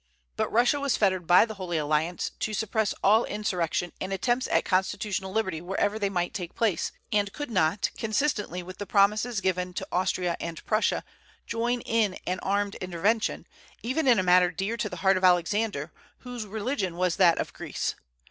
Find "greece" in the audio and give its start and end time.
17.53-17.93